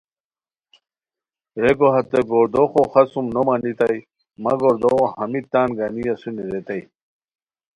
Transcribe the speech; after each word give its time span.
ریکو 1.61 1.87
ہتے 1.93 2.19
گوردوغو 2.29 2.83
خڅوم 2.91 3.25
نو 3.33 3.41
مانیتائے، 3.47 3.99
مہ 4.43 4.53
گردوغو 4.61 5.05
ہمیت 5.19 5.45
تان 5.51 5.69
گانی 5.77 6.03
اسونی 6.13 6.43
ریتائے 6.51 6.83